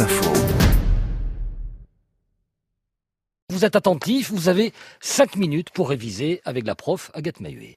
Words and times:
Info. 0.00 0.32
Vous 3.50 3.64
êtes 3.64 3.76
attentif, 3.76 4.32
vous 4.32 4.48
avez 4.48 4.72
5 5.00 5.36
minutes 5.36 5.70
pour 5.70 5.90
réviser 5.90 6.40
avec 6.44 6.66
la 6.66 6.74
prof 6.74 7.12
Agathe 7.14 7.38
Mahuet. 7.40 7.74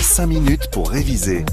5 0.00 0.26
minutes 0.26 0.70
pour 0.72 0.90
réviser. 0.90 1.44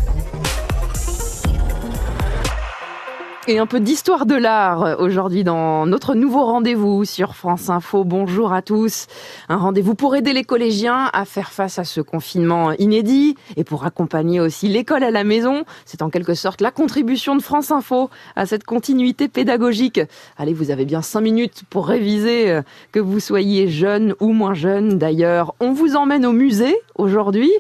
Et 3.47 3.58
un 3.58 3.65
peu 3.65 3.79
d'histoire 3.79 4.28
de 4.28 4.35
l'art 4.35 4.99
aujourd'hui 4.99 5.44
dans 5.44 5.87
notre 5.87 6.13
nouveau 6.13 6.46
rendez-vous 6.46 7.05
sur 7.05 7.33
France 7.33 7.71
Info. 7.71 8.03
Bonjour 8.03 8.53
à 8.53 8.62
tous. 8.62 9.07
Un 9.49 9.57
rendez-vous 9.57 9.96
pour 9.96 10.15
aider 10.15 10.31
les 10.31 10.44
collégiens 10.44 11.10
à 11.12 11.25
faire 11.25 11.51
face 11.51 11.79
à 11.79 11.83
ce 11.83 12.01
confinement 12.01 12.71
inédit 12.74 13.35
et 13.57 13.63
pour 13.63 13.83
accompagner 13.83 14.39
aussi 14.39 14.67
l'école 14.67 15.03
à 15.03 15.10
la 15.10 15.24
maison. 15.24 15.63
C'est 15.85 16.03
en 16.03 16.12
quelque 16.12 16.35
sorte 16.35 16.62
la 16.62 16.70
contribution 16.70 17.35
de 17.35 17.41
France 17.41 17.71
Info 17.71 18.12
à 18.35 18.45
cette 18.45 18.63
continuité 18.63 19.27
pédagogique. 19.27 19.99
Allez, 20.38 20.53
vous 20.53 20.69
avez 20.69 20.85
bien 20.85 21.02
cinq 21.02 21.21
minutes 21.21 21.63
pour 21.71 21.88
réviser, 21.88 22.52
euh, 22.52 22.61
que 22.91 22.99
vous 22.99 23.19
soyez 23.19 23.69
jeune 23.69 24.13
ou 24.19 24.33
moins 24.33 24.53
jeune 24.53 24.99
d'ailleurs. 24.99 25.55
On 25.59 25.73
vous 25.73 25.95
emmène 25.95 26.27
au 26.27 26.31
musée 26.31 26.77
aujourd'hui. 26.94 27.52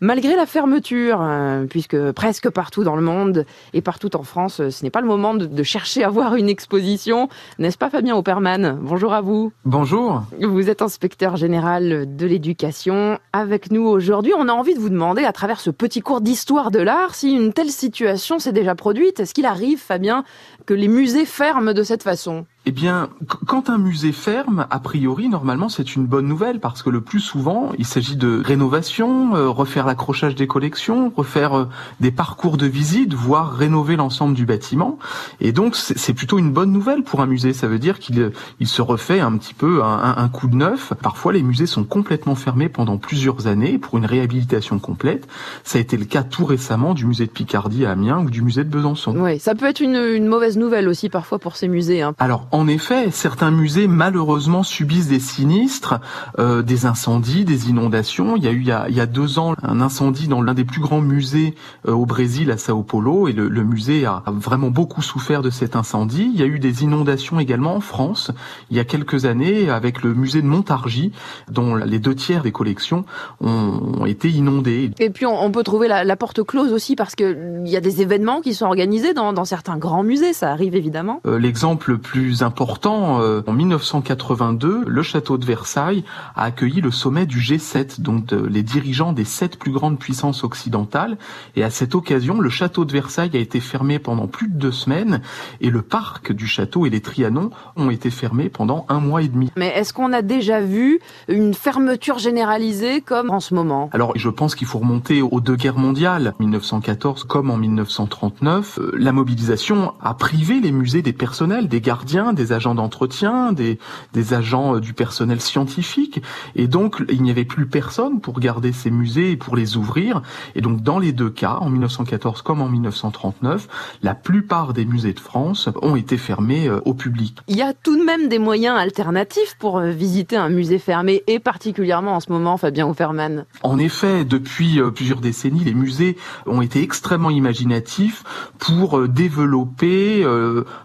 Malgré 0.00 0.36
la 0.36 0.46
fermeture, 0.46 1.18
euh, 1.20 1.64
puisque 1.64 2.12
presque 2.12 2.48
partout 2.50 2.84
dans 2.84 2.94
le 2.94 3.02
monde 3.02 3.44
et 3.72 3.80
partout 3.80 4.14
en 4.16 4.22
France, 4.22 4.68
ce 4.68 4.84
n'est 4.84 4.90
pas 4.90 5.00
le 5.00 5.08
moment 5.08 5.34
de, 5.34 5.46
de, 5.46 5.62
chercher 5.64 6.04
à 6.04 6.08
voir 6.08 6.36
une 6.36 6.48
exposition, 6.48 7.28
n'est-ce 7.58 7.76
pas 7.76 7.90
Fabien 7.90 8.16
Opperman 8.16 8.78
Bonjour 8.80 9.12
à 9.12 9.20
vous. 9.20 9.50
Bonjour. 9.64 10.22
Vous 10.40 10.70
êtes 10.70 10.82
inspecteur 10.82 11.36
général 11.36 12.16
de 12.16 12.26
l'éducation. 12.26 13.18
Avec 13.32 13.72
nous 13.72 13.82
aujourd'hui, 13.82 14.32
on 14.38 14.48
a 14.48 14.52
envie 14.52 14.74
de 14.74 14.78
vous 14.78 14.88
demander, 14.88 15.24
à 15.24 15.32
travers 15.32 15.58
ce 15.58 15.70
petit 15.70 16.00
cours 16.00 16.20
d'histoire 16.20 16.70
de 16.70 16.78
l'art, 16.78 17.16
si 17.16 17.32
une 17.32 17.52
telle 17.52 17.70
situation 17.70 18.38
s'est 18.38 18.52
déjà 18.52 18.76
produite. 18.76 19.18
Est-ce 19.18 19.34
qu'il 19.34 19.46
arrive, 19.46 19.80
Fabien, 19.80 20.22
que 20.64 20.74
les 20.74 20.88
musées 20.88 21.24
ferment 21.24 21.72
de 21.72 21.82
cette 21.82 22.04
façon? 22.04 22.46
Eh 22.68 22.70
bien, 22.70 23.08
quand 23.46 23.70
un 23.70 23.78
musée 23.78 24.12
ferme, 24.12 24.66
a 24.68 24.78
priori, 24.78 25.30
normalement, 25.30 25.70
c'est 25.70 25.96
une 25.96 26.04
bonne 26.04 26.26
nouvelle 26.26 26.60
parce 26.60 26.82
que 26.82 26.90
le 26.90 27.00
plus 27.00 27.20
souvent, 27.20 27.72
il 27.78 27.86
s'agit 27.86 28.14
de 28.14 28.42
rénovation, 28.44 29.34
euh, 29.34 29.48
refaire 29.48 29.86
l'accrochage 29.86 30.34
des 30.34 30.46
collections, 30.46 31.10
refaire 31.16 31.56
euh, 31.56 31.64
des 32.00 32.10
parcours 32.10 32.58
de 32.58 32.66
visite, 32.66 33.14
voire 33.14 33.54
rénover 33.54 33.96
l'ensemble 33.96 34.34
du 34.34 34.44
bâtiment. 34.44 34.98
Et 35.40 35.52
donc, 35.52 35.76
c'est 35.76 36.12
plutôt 36.12 36.38
une 36.38 36.52
bonne 36.52 36.70
nouvelle 36.70 37.04
pour 37.04 37.22
un 37.22 37.26
musée. 37.26 37.54
Ça 37.54 37.68
veut 37.68 37.78
dire 37.78 37.98
qu'il 37.98 38.32
il 38.60 38.68
se 38.68 38.82
refait 38.82 39.20
un 39.20 39.38
petit 39.38 39.54
peu 39.54 39.82
un, 39.82 40.18
un, 40.18 40.28
coup 40.28 40.46
de 40.46 40.56
neuf. 40.56 40.92
Parfois, 41.00 41.32
les 41.32 41.42
musées 41.42 41.64
sont 41.64 41.84
complètement 41.84 42.34
fermés 42.34 42.68
pendant 42.68 42.98
plusieurs 42.98 43.46
années 43.46 43.78
pour 43.78 43.96
une 43.96 44.04
réhabilitation 44.04 44.78
complète. 44.78 45.26
Ça 45.64 45.78
a 45.78 45.80
été 45.80 45.96
le 45.96 46.04
cas 46.04 46.22
tout 46.22 46.44
récemment 46.44 46.92
du 46.92 47.06
musée 47.06 47.24
de 47.24 47.30
Picardie 47.30 47.86
à 47.86 47.92
Amiens 47.92 48.18
ou 48.18 48.28
du 48.28 48.42
musée 48.42 48.64
de 48.64 48.68
Besançon. 48.68 49.16
Oui, 49.16 49.38
ça 49.38 49.54
peut 49.54 49.64
être 49.64 49.80
une, 49.80 49.96
une 49.96 50.26
mauvaise 50.26 50.58
nouvelle 50.58 50.86
aussi 50.86 51.08
parfois 51.08 51.38
pour 51.38 51.56
ces 51.56 51.68
musées. 51.68 52.02
Hein. 52.02 52.12
Alors, 52.18 52.46
en 52.58 52.66
effet, 52.66 53.10
certains 53.10 53.50
musées 53.50 53.86
malheureusement 53.86 54.62
subissent 54.62 55.08
des 55.08 55.20
sinistres, 55.20 56.00
euh, 56.38 56.62
des 56.62 56.86
incendies, 56.86 57.44
des 57.44 57.70
inondations. 57.70 58.36
Il 58.36 58.44
y 58.44 58.48
a 58.48 58.50
eu 58.50 58.60
il 58.60 58.66
y 58.66 58.72
a, 58.72 58.88
il 58.88 58.96
y 58.96 59.00
a 59.00 59.06
deux 59.06 59.38
ans 59.38 59.54
un 59.62 59.80
incendie 59.80 60.26
dans 60.26 60.42
l'un 60.42 60.54
des 60.54 60.64
plus 60.64 60.80
grands 60.80 61.00
musées 61.00 61.54
euh, 61.86 61.92
au 61.92 62.04
Brésil, 62.04 62.50
à 62.50 62.58
Sao 62.58 62.82
Paulo, 62.82 63.28
et 63.28 63.32
le, 63.32 63.48
le, 63.48 63.62
musée 63.62 64.04
a 64.04 64.22
vraiment 64.26 64.70
beaucoup 64.70 65.02
souffert 65.02 65.42
de 65.42 65.50
cet 65.50 65.76
incendie. 65.76 66.30
Il 66.34 66.40
y 66.40 66.42
a 66.42 66.46
eu 66.46 66.58
des 66.58 66.82
inondations 66.82 67.38
également 67.38 67.76
en 67.76 67.80
France 67.80 68.32
il 68.70 68.76
y 68.76 68.80
a 68.80 68.84
quelques 68.84 69.24
années 69.24 69.70
avec 69.70 70.02
le 70.02 70.14
musée 70.14 70.42
de 70.42 70.46
Montargis, 70.46 71.12
dont 71.50 71.76
les 71.76 71.98
deux 71.98 72.14
tiers 72.14 72.42
des 72.42 72.52
collections 72.52 73.04
ont, 73.40 74.00
ont 74.00 74.06
été 74.06 74.28
inondées. 74.28 74.90
Et 74.98 75.10
puis 75.10 75.26
on, 75.26 75.42
on 75.42 75.50
peut 75.50 75.62
trouver 75.62 75.88
la, 75.88 76.04
la, 76.04 76.16
porte 76.16 76.42
close 76.42 76.72
aussi 76.72 76.96
parce 76.96 77.14
que 77.14 77.62
il 77.64 77.70
y 77.70 77.76
a 77.76 77.80
des 77.80 78.02
événements 78.02 78.40
qui 78.40 78.54
sont 78.54 78.66
organisés 78.66 79.14
dans, 79.14 79.32
dans 79.32 79.44
certains 79.44 79.76
grands 79.76 80.02
musées. 80.02 80.32
Ça 80.32 80.50
arrive 80.50 80.74
évidemment. 80.74 81.20
Euh, 81.26 81.38
L'exemple 81.38 81.92
le 81.92 81.98
plus 81.98 82.37
important, 82.42 83.20
euh, 83.20 83.42
en 83.46 83.52
1982, 83.52 84.84
le 84.86 85.02
château 85.02 85.38
de 85.38 85.44
Versailles 85.44 86.04
a 86.34 86.44
accueilli 86.44 86.80
le 86.80 86.90
sommet 86.90 87.26
du 87.26 87.38
G7, 87.38 88.00
donc 88.00 88.26
de, 88.26 88.36
les 88.36 88.62
dirigeants 88.62 89.12
des 89.12 89.24
sept 89.24 89.58
plus 89.58 89.72
grandes 89.72 89.98
puissances 89.98 90.44
occidentales. 90.44 91.18
Et 91.56 91.64
à 91.64 91.70
cette 91.70 91.94
occasion, 91.94 92.40
le 92.40 92.50
château 92.50 92.84
de 92.84 92.92
Versailles 92.92 93.30
a 93.34 93.38
été 93.38 93.60
fermé 93.60 93.98
pendant 93.98 94.26
plus 94.26 94.48
de 94.48 94.54
deux 94.54 94.72
semaines 94.72 95.20
et 95.60 95.70
le 95.70 95.82
parc 95.82 96.32
du 96.32 96.46
château 96.46 96.86
et 96.86 96.90
les 96.90 97.00
Trianons 97.00 97.50
ont 97.76 97.90
été 97.90 98.10
fermés 98.10 98.48
pendant 98.48 98.86
un 98.88 99.00
mois 99.00 99.22
et 99.22 99.28
demi. 99.28 99.50
Mais 99.56 99.68
est-ce 99.68 99.92
qu'on 99.92 100.12
a 100.12 100.22
déjà 100.22 100.60
vu 100.60 101.00
une 101.28 101.54
fermeture 101.54 102.18
généralisée 102.18 103.00
comme 103.00 103.30
en 103.30 103.40
ce 103.40 103.54
moment? 103.54 103.90
Alors, 103.92 104.12
je 104.16 104.28
pense 104.28 104.54
qu'il 104.54 104.66
faut 104.66 104.78
remonter 104.78 105.22
aux 105.22 105.40
deux 105.40 105.56
guerres 105.56 105.78
mondiales, 105.78 106.34
1914 106.38 107.24
comme 107.24 107.50
en 107.50 107.56
1939. 107.56 108.78
Euh, 108.78 108.92
la 108.98 109.12
mobilisation 109.12 109.94
a 110.00 110.14
privé 110.14 110.60
les 110.60 110.72
musées 110.72 111.02
des 111.02 111.12
personnels, 111.12 111.68
des 111.68 111.80
gardiens, 111.80 112.27
des 112.32 112.52
agents 112.52 112.74
d'entretien, 112.74 113.52
des, 113.52 113.78
des 114.12 114.34
agents 114.34 114.76
euh, 114.76 114.80
du 114.80 114.92
personnel 114.92 115.40
scientifique. 115.40 116.22
Et 116.56 116.66
donc, 116.66 117.02
il 117.08 117.22
n'y 117.22 117.30
avait 117.30 117.44
plus 117.44 117.66
personne 117.66 118.20
pour 118.20 118.40
garder 118.40 118.72
ces 118.72 118.90
musées 118.90 119.32
et 119.32 119.36
pour 119.36 119.56
les 119.56 119.76
ouvrir. 119.76 120.22
Et 120.54 120.60
donc, 120.60 120.82
dans 120.82 120.98
les 120.98 121.12
deux 121.12 121.30
cas, 121.30 121.58
en 121.60 121.70
1914 121.70 122.42
comme 122.42 122.60
en 122.60 122.68
1939, 122.68 123.68
la 124.02 124.14
plupart 124.14 124.72
des 124.72 124.84
musées 124.84 125.12
de 125.12 125.20
France 125.20 125.68
ont 125.82 125.96
été 125.96 126.16
fermés 126.16 126.68
euh, 126.68 126.80
au 126.84 126.94
public. 126.94 127.38
Il 127.48 127.56
y 127.56 127.62
a 127.62 127.72
tout 127.72 127.96
de 127.96 128.04
même 128.04 128.28
des 128.28 128.38
moyens 128.38 128.78
alternatifs 128.78 129.56
pour 129.58 129.78
euh, 129.78 129.90
visiter 129.90 130.36
un 130.36 130.48
musée 130.48 130.78
fermé, 130.78 131.22
et 131.26 131.38
particulièrement 131.38 132.16
en 132.16 132.20
ce 132.20 132.30
moment, 132.30 132.56
Fabien 132.56 132.88
Offerman. 132.88 133.44
En 133.62 133.78
effet, 133.78 134.24
depuis 134.24 134.80
plusieurs 134.94 135.20
décennies, 135.20 135.64
les 135.64 135.74
musées 135.74 136.16
ont 136.46 136.62
été 136.62 136.82
extrêmement 136.82 137.30
imaginatifs 137.30 138.24
pour 138.58 139.08
développer 139.08 140.24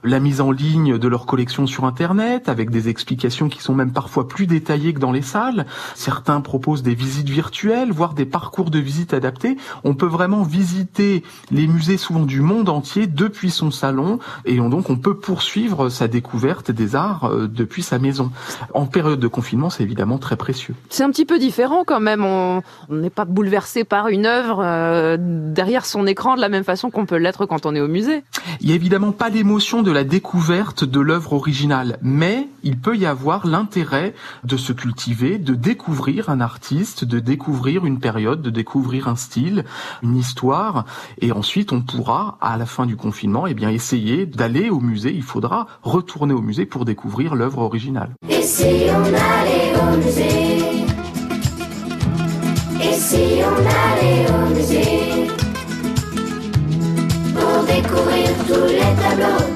la 0.04 0.20
mise 0.20 0.42
en 0.42 0.52
ligne 0.52 0.98
de 0.98 1.08
leurs 1.08 1.26
collections 1.34 1.66
sur 1.66 1.86
Internet, 1.86 2.48
avec 2.48 2.70
des 2.70 2.90
explications 2.90 3.50
qui 3.50 3.60
sont 3.60 3.74
même 3.74 3.92
parfois 3.92 4.28
plus 4.28 4.46
détaillées 4.46 4.94
que 4.94 5.00
dans 5.00 5.12
les 5.12 5.24
salles. 5.24 5.66
Certains 5.96 6.42
proposent 6.42 6.84
des 6.84 6.94
visites 6.94 7.28
virtuelles, 7.28 7.92
voire 7.92 8.14
des 8.14 8.26
parcours 8.26 8.70
de 8.70 8.78
visite 8.78 9.16
adaptés. 9.16 9.58
On 9.84 9.96
peut 9.96 10.06
vraiment 10.06 10.44
visiter 10.44 11.24
les 11.50 11.66
musées 11.66 11.98
souvent 11.98 12.28
du 12.28 12.42
monde 12.42 12.70
entier 12.70 13.08
depuis 13.08 13.50
son 13.50 13.72
salon, 13.72 14.20
et 14.46 14.60
on, 14.60 14.70
donc 14.70 14.92
on 14.92 14.96
peut 14.96 15.16
poursuivre 15.16 15.90
sa 15.90 16.08
découverte 16.08 16.70
des 16.70 16.96
arts 16.96 17.24
euh, 17.24 17.48
depuis 17.48 17.82
sa 17.82 17.98
maison. 17.98 18.30
En 18.76 18.86
période 18.86 19.20
de 19.20 19.28
confinement, 19.28 19.72
c'est 19.72 19.82
évidemment 19.82 20.20
très 20.20 20.36
précieux. 20.36 20.76
C'est 20.90 21.04
un 21.04 21.10
petit 21.10 21.26
peu 21.26 21.40
différent 21.40 21.84
quand 21.84 22.00
même. 22.00 22.24
On 22.24 22.62
n'est 22.92 23.10
pas 23.10 23.26
bouleversé 23.26 23.86
par 23.86 24.10
une 24.10 24.28
œuvre 24.28 24.62
euh, 24.64 25.18
derrière 25.20 25.88
son 25.88 26.06
écran 26.06 26.36
de 26.36 26.42
la 26.42 26.50
même 26.50 26.64
façon 26.64 26.92
qu'on 26.92 27.08
peut 27.08 27.18
l'être 27.18 27.48
quand 27.48 27.66
on 27.66 27.74
est 27.74 27.82
au 27.82 27.88
musée. 27.88 28.22
Il 28.62 28.70
y 28.70 28.72
a 28.72 28.76
évidemment 28.76 29.14
pas 29.14 29.30
l'émotion 29.30 29.82
de 29.82 29.92
la 29.92 30.04
découverte 30.04 30.84
de 30.84 31.00
originale, 31.32 31.98
mais 32.02 32.50
il 32.64 32.78
peut 32.78 32.98
y 32.98 33.06
avoir 33.06 33.48
l'intérêt 33.48 34.14
de 34.44 34.58
se 34.58 34.74
cultiver, 34.74 35.38
de 35.38 35.56
découvrir 35.56 36.30
un 36.30 36.42
artiste, 36.42 37.06
de 37.06 37.20
découvrir 37.20 37.86
une 37.86 38.00
période, 38.00 38.42
de 38.42 38.50
découvrir 38.50 39.08
un 39.08 39.16
style, 39.16 39.64
une 40.02 40.18
histoire, 40.18 40.86
et 41.22 41.32
ensuite 41.32 41.72
on 41.72 41.82
pourra, 41.82 42.38
à 42.42 42.58
la 42.58 42.66
fin 42.66 42.86
du 42.86 42.98
confinement, 42.98 43.48
eh 43.48 43.54
bien 43.54 43.70
essayer 43.70 44.26
d'aller 44.26 44.70
au 44.70 44.82
musée. 44.82 45.14
Il 45.14 45.24
faudra 45.24 45.68
retourner 45.84 46.34
au 46.34 46.42
musée 46.42 46.66
pour 46.66 46.84
découvrir 46.84 47.36
l'œuvre 47.36 47.60
originale. 47.60 48.10
Et 48.28 48.42
si 48.42 48.66
on 48.90 49.06
allait 49.06 49.74
au 49.80 49.98
musée? 49.98 50.86
Et 52.82 52.94
si 52.94 53.42
on 53.44 53.60
allait 53.62 54.26
au 54.30 54.56
musée? 54.56 55.28
Pour 57.34 57.64
découvrir 57.64 58.30
tous 58.48 58.68
les 58.68 58.94
tableaux 59.02 59.53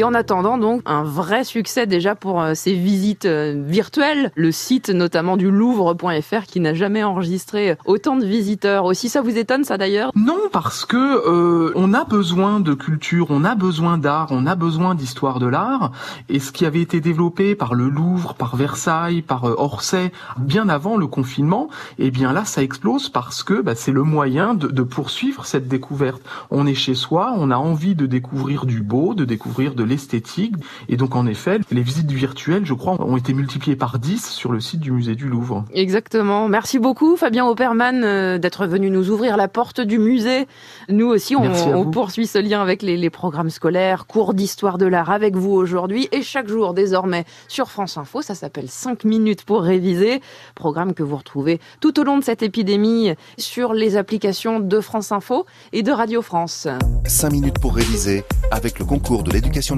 et 0.00 0.04
en 0.04 0.14
attendant 0.14 0.56
donc 0.56 0.80
un 0.86 1.02
vrai 1.02 1.44
succès 1.44 1.86
déjà 1.86 2.14
pour 2.14 2.40
euh, 2.40 2.54
ces 2.54 2.72
visites 2.72 3.26
euh, 3.26 3.62
virtuelles, 3.66 4.32
le 4.34 4.50
site 4.50 4.88
notamment 4.88 5.36
du 5.36 5.50
Louvre.fr 5.50 6.46
qui 6.46 6.58
n'a 6.58 6.72
jamais 6.72 7.04
enregistré 7.04 7.76
autant 7.84 8.16
de 8.16 8.24
visiteurs. 8.24 8.86
Aussi 8.86 9.10
ça 9.10 9.20
vous 9.20 9.36
étonne 9.36 9.62
ça 9.62 9.76
d'ailleurs? 9.76 10.10
Non 10.14 10.38
parce 10.52 10.86
que 10.86 10.96
euh, 10.96 11.72
on 11.74 11.92
a 11.92 12.04
besoin 12.04 12.60
de 12.60 12.72
culture, 12.72 13.26
on 13.28 13.44
a 13.44 13.54
besoin 13.54 13.98
d'art, 13.98 14.28
on 14.30 14.46
a 14.46 14.54
besoin 14.54 14.94
d'histoire 14.94 15.38
de 15.38 15.46
l'art 15.46 15.92
et 16.30 16.38
ce 16.38 16.50
qui 16.50 16.64
avait 16.64 16.80
été 16.80 17.02
développé 17.02 17.54
par 17.54 17.74
le 17.74 17.90
Louvre, 17.90 18.32
par 18.32 18.56
Versailles, 18.56 19.20
par 19.20 19.44
euh, 19.44 19.54
Orsay 19.58 20.12
bien 20.38 20.70
avant 20.70 20.96
le 20.96 21.08
confinement, 21.08 21.68
eh 21.98 22.10
bien 22.10 22.32
là 22.32 22.46
ça 22.46 22.62
explose 22.62 23.10
parce 23.10 23.42
que 23.42 23.60
bah, 23.60 23.74
c'est 23.74 23.92
le 23.92 24.02
moyen 24.02 24.54
de, 24.54 24.68
de 24.68 24.82
poursuivre 24.82 25.44
cette 25.44 25.68
découverte. 25.68 26.22
On 26.50 26.66
est 26.66 26.74
chez 26.74 26.94
soi, 26.94 27.34
on 27.36 27.50
a 27.50 27.56
envie 27.56 27.94
de 27.94 28.06
découvrir 28.06 28.64
du 28.64 28.80
beau, 28.80 29.12
de 29.12 29.26
découvrir 29.26 29.74
de 29.74 29.89
l'esthétique. 29.90 30.54
Et 30.88 30.96
donc 30.96 31.14
en 31.14 31.26
effet, 31.26 31.60
les 31.70 31.82
visites 31.82 32.10
virtuelles, 32.10 32.64
je 32.64 32.74
crois, 32.74 32.96
ont 33.00 33.16
été 33.16 33.34
multipliées 33.34 33.76
par 33.76 33.98
10 33.98 34.30
sur 34.30 34.52
le 34.52 34.60
site 34.60 34.80
du 34.80 34.92
musée 34.92 35.14
du 35.14 35.28
Louvre. 35.28 35.64
Exactement. 35.74 36.48
Merci 36.48 36.78
beaucoup 36.78 37.16
Fabien 37.16 37.46
Opperman 37.46 38.02
euh, 38.04 38.38
d'être 38.38 38.66
venu 38.66 38.90
nous 38.90 39.10
ouvrir 39.10 39.36
la 39.36 39.48
porte 39.48 39.80
du 39.80 39.98
musée. 39.98 40.46
Nous 40.88 41.06
aussi, 41.06 41.36
on, 41.36 41.90
poursuit 41.90 42.26
ce 42.26 42.38
lien 42.38 42.62
avec 42.62 42.82
les, 42.82 42.96
les 42.96 43.10
programmes 43.10 43.50
scolaires, 43.50 44.06
cours 44.06 44.32
d'histoire 44.32 44.78
de 44.78 44.86
l'art 44.86 45.10
avec 45.10 45.36
vous 45.36 45.50
aujourd'hui 45.50 46.08
et 46.12 46.22
chaque 46.22 46.48
jour 46.48 46.72
désormais 46.72 47.24
sur 47.48 47.70
France 47.70 47.98
Info. 47.98 48.22
Ça 48.22 48.34
s'appelle 48.34 48.68
5 48.68 49.04
minutes 49.04 49.44
pour 49.44 49.62
réviser. 49.62 50.20
Programme 50.54 50.94
que 50.94 51.02
vous 51.02 51.16
retrouvez 51.16 51.60
tout 51.80 51.98
au 51.98 52.04
long 52.04 52.18
de 52.18 52.24
cette 52.24 52.42
épidémie 52.42 53.12
sur 53.38 53.72
les 53.72 53.96
applications 53.96 54.60
de 54.60 54.80
France 54.80 55.12
Info 55.12 55.46
et 55.72 55.82
de 55.82 55.90
Radio 55.90 56.22
France. 56.22 56.68
5 57.06 57.32
minutes 57.32 57.58
pour 57.58 57.74
réviser 57.74 58.24
avec 58.50 58.78
le 58.78 58.84
concours 58.84 59.22
de 59.22 59.32
l'éducation 59.32 59.76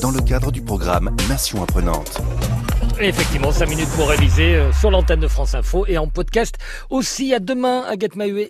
dans 0.00 0.12
le 0.12 0.20
cadre 0.20 0.52
du 0.52 0.62
programme 0.62 1.10
Nation 1.28 1.60
apprenante. 1.60 2.20
Effectivement, 3.00 3.50
5 3.50 3.68
minutes 3.68 3.88
pour 3.96 4.08
réviser 4.08 4.54
euh, 4.54 4.72
sur 4.72 4.92
l'antenne 4.92 5.18
de 5.18 5.26
France 5.26 5.56
Info 5.56 5.84
et 5.88 5.98
en 5.98 6.06
podcast 6.06 6.56
aussi. 6.88 7.34
À 7.34 7.40
demain, 7.40 7.82
Agathe 7.88 8.14
Mahuet. 8.14 8.46